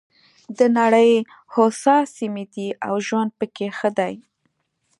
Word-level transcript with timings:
د 0.57 0.59
نړۍ 0.77 1.11
هوسا 1.53 1.97
سیمې 2.15 2.45
دي 2.53 2.67
او 2.87 2.95
ژوند 3.07 3.31
پکې 3.39 3.67
ښه 3.77 3.89
دی. 3.99 4.15